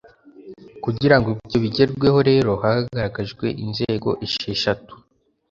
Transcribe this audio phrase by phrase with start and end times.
[0.83, 4.93] kugirango ibyo bigerweho rero, hagaragajwe inzego esheshatu